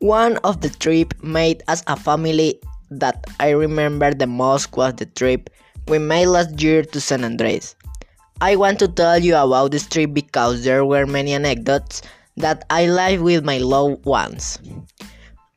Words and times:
One 0.00 0.36
of 0.44 0.60
the 0.60 0.70
trip 0.70 1.12
made 1.24 1.64
as 1.66 1.82
a 1.88 1.96
family 1.96 2.60
that 2.88 3.26
I 3.40 3.50
remember 3.50 4.14
the 4.14 4.28
most 4.28 4.76
was 4.76 4.94
the 4.94 5.06
trip 5.06 5.50
we 5.88 5.98
made 5.98 6.26
last 6.26 6.62
year 6.62 6.84
to 6.84 7.00
San 7.00 7.24
Andres. 7.24 7.74
I 8.40 8.54
want 8.54 8.78
to 8.78 8.86
tell 8.86 9.18
you 9.18 9.34
about 9.34 9.72
this 9.72 9.88
trip 9.88 10.14
because 10.14 10.62
there 10.62 10.84
were 10.84 11.04
many 11.04 11.32
anecdotes 11.32 12.02
that 12.36 12.64
I 12.70 12.86
live 12.86 13.22
with 13.22 13.44
my 13.44 13.58
loved 13.58 14.04
ones. 14.04 14.60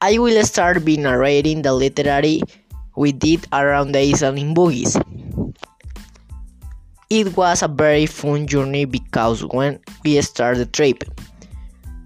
I 0.01 0.17
will 0.17 0.43
start 0.43 0.83
by 0.83 0.95
narrating 0.95 1.61
the 1.61 1.75
literary 1.75 2.41
we 2.95 3.11
did 3.11 3.45
around 3.53 3.91
the 3.91 3.99
island 3.99 4.39
in 4.39 4.55
boogies. 4.55 4.97
It 7.11 7.37
was 7.37 7.61
a 7.61 7.67
very 7.67 8.07
fun 8.07 8.47
journey 8.47 8.85
because 8.85 9.45
when 9.45 9.79
we 10.03 10.19
started 10.23 10.61
the 10.61 10.65
trip, 10.65 11.03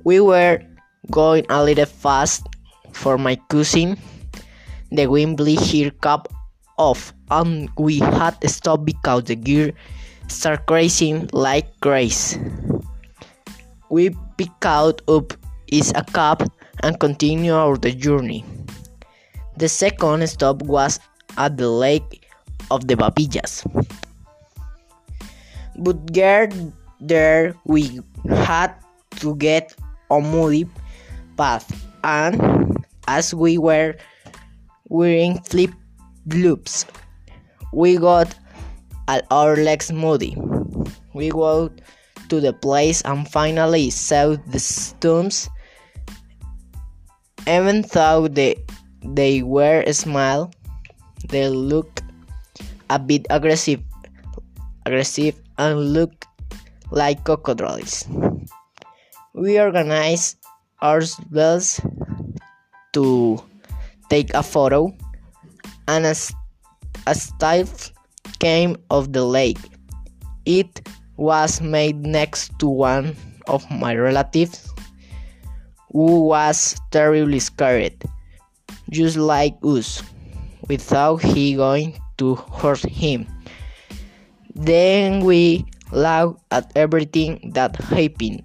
we 0.04 0.20
were 0.20 0.60
going 1.12 1.46
a 1.50 1.64
little 1.64 1.86
fast 1.86 2.48
for 2.94 3.18
my 3.18 3.36
cousin. 3.50 3.98
The 4.92 5.08
wind 5.08 5.38
blew 5.38 5.58
her 5.58 5.92
cap 6.02 6.28
off 6.78 7.14
and 7.32 7.70
we 7.78 8.00
had 8.00 8.40
to 8.42 8.50
stop 8.50 8.86
because 8.86 9.26
the 9.26 9.36
gear 9.36 9.74
started 10.28 10.66
crashing 10.66 11.30
like 11.34 11.68
crazy. 11.82 12.40
We 13.90 14.16
picked 14.38 14.66
out 14.66 15.02
up 15.08 15.34
is 15.68 15.92
a 15.96 16.04
cap 16.04 16.44
and 16.84 17.00
continued 17.00 17.54
our 17.54 17.78
journey. 17.78 18.44
The 19.58 19.70
second 19.70 20.28
stop 20.28 20.62
was 20.64 21.00
at 21.38 21.58
the 21.58 21.70
lake 21.70 22.28
of 22.72 22.88
the 22.88 22.96
Babillas. 22.96 23.64
But 25.78 26.12
get 26.12 26.54
there 27.00 27.56
we 27.66 28.00
had 28.30 28.76
to 29.20 29.36
get 29.36 29.76
a 30.10 30.20
muddy 30.20 30.68
path 31.38 31.70
and 32.04 32.86
as 33.08 33.34
we 33.34 33.58
were 33.58 33.96
wearing 34.90 35.40
flip 35.42 35.72
flops 36.30 36.86
we 37.76 37.98
got 37.98 38.34
our 39.30 39.56
legs 39.58 39.92
muddy. 39.92 40.36
We 41.14 41.32
walked 41.32 41.82
to 42.30 42.40
the 42.40 42.54
place 42.54 43.02
and 43.04 43.28
finally 43.28 43.90
saw 43.90 44.36
the 44.48 44.60
stones. 44.60 45.50
Even 47.48 47.84
though 47.94 48.28
they, 48.28 48.56
they 49.04 49.44
were 49.44 49.84
small, 49.92 50.52
they 51.30 51.50
looked 51.50 52.02
a 52.90 52.98
bit 52.98 53.28
aggressive, 53.30 53.84
aggressive 54.86 55.40
and 55.58 55.94
looked 55.94 56.28
like 56.92 57.24
crocodiles. 57.24 58.08
We 59.34 59.60
organized 59.60 60.38
ourselves 60.86 61.82
to 62.94 63.42
take 64.10 64.30
a 64.38 64.44
photo, 64.44 64.94
and 65.90 66.06
as 66.06 66.30
a 67.08 67.16
style 67.18 67.66
came 68.38 68.78
of 68.94 69.14
the 69.14 69.26
lake. 69.26 69.58
It 70.46 70.88
was 71.18 71.62
made 71.62 72.06
next 72.06 72.54
to 72.60 72.70
one 72.70 73.16
of 73.48 73.66
my 73.72 73.96
relatives 73.96 74.70
who 75.92 76.28
was 76.30 76.78
terribly 76.92 77.40
scared, 77.40 77.98
just 78.92 79.18
like 79.18 79.56
us, 79.64 80.04
without 80.68 81.24
he 81.24 81.56
going 81.56 81.98
to 82.18 82.36
hurt 82.36 82.84
him. 82.86 83.26
Then 84.54 85.26
we 85.26 85.66
laughed 85.92 86.40
at 86.52 86.72
everything 86.76 87.52
that 87.56 87.76
happened. 87.76 88.44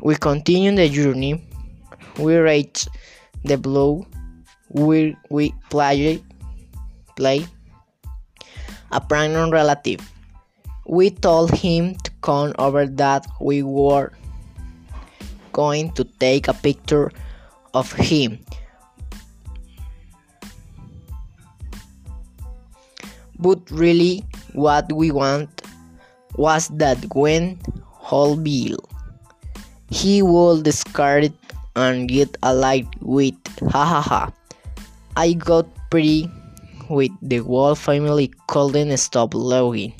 We 0.00 0.14
continued 0.14 0.78
the 0.78 0.88
journey. 0.88 1.42
We 2.18 2.36
reached 2.36 2.88
the 3.44 3.58
blow 3.58 4.06
where 4.68 5.14
we 5.30 5.54
played 5.70 6.22
play 7.16 7.46
a 8.92 9.00
pregnant 9.00 9.52
relative. 9.52 10.00
We 10.86 11.10
told 11.10 11.50
him 11.50 11.96
to 11.96 12.10
come 12.22 12.54
over 12.58 12.86
that 12.86 13.26
we 13.40 13.62
were 13.62 14.12
going 15.52 15.92
to 15.92 16.04
take 16.04 16.48
a 16.48 16.54
picture 16.54 17.10
of 17.74 17.92
him. 17.92 18.38
But 23.38 23.70
really, 23.70 24.24
what 24.54 24.90
we 24.92 25.10
want 25.10 25.62
was 26.36 26.68
that 26.78 26.98
when 27.14 27.58
Holbill 28.02 28.87
he 29.90 30.20
would 30.20 30.64
discard 30.64 31.24
it 31.24 31.32
and 31.74 32.08
get 32.08 32.36
a 32.42 32.52
light 32.52 32.86
with 33.00 33.34
ha 33.72 33.84
ha 33.84 34.00
ha. 34.00 34.32
I 35.16 35.32
got 35.32 35.66
pretty 35.90 36.30
with 36.90 37.12
the 37.22 37.38
whole 37.38 37.74
family 37.74 38.32
couldn't 38.48 38.96
stop 38.98 39.34
laughing. 39.34 39.94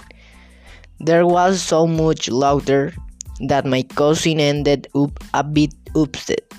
There 1.00 1.27
was 1.27 1.62
so 1.62 1.87
much 1.87 2.28
laughter 2.28 2.93
that 3.48 3.65
my 3.65 3.82
cousin 3.82 4.41
ended 4.41 4.88
up 4.94 5.12
a 5.32 5.43
bit 5.43 5.72
upset. 5.97 6.53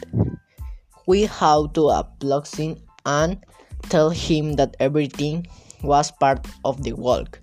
We 1.05 1.23
had 1.23 1.73
to 1.75 1.89
applaud 1.89 2.47
him 2.47 2.77
and 3.05 3.37
tell 3.89 4.09
him 4.09 4.53
that 4.53 4.75
everything 4.79 5.47
was 5.83 6.11
part 6.11 6.47
of 6.65 6.83
the 6.83 6.93
walk. 6.93 7.39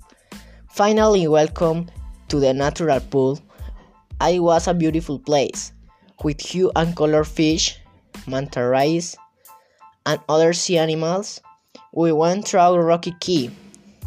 Finally, 0.69 1.29
welcome 1.29 1.89
to 2.29 2.41
the 2.41 2.53
natural 2.53 3.01
pool. 3.01 3.39
It 4.21 4.43
was 4.43 4.67
a 4.67 4.75
beautiful 4.75 5.19
place 5.19 5.73
with 6.23 6.41
hue 6.41 6.71
and 6.77 6.95
color 6.97 7.25
fish, 7.25 7.79
manta 8.27 8.65
rays, 8.67 9.17
and 10.05 10.21
other 10.29 10.53
sea 10.53 10.79
animals. 10.79 11.41
We 11.93 12.13
went 12.13 12.49
through 12.49 12.77
Rocky 12.81 13.15
Cay, 13.21 13.51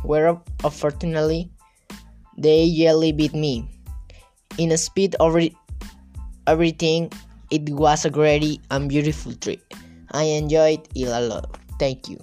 where 0.04 0.40
unfortunately 0.64 1.52
they 2.38 2.70
jelly 2.72 3.12
beat 3.12 3.34
me. 3.34 3.68
In 4.58 4.72
a 4.72 4.78
speed 4.78 5.16
over 5.20 5.42
everything, 6.48 7.12
it 7.52 7.70
was 7.70 8.06
a 8.06 8.10
great 8.10 8.62
and 8.72 8.90
beautiful 8.90 9.34
trip. 9.34 9.62
I 10.12 10.24
enjoyed 10.24 10.88
it 10.96 11.08
a 11.08 11.22
lot. 11.22 11.58
Thank 11.80 12.10
you. 12.10 12.18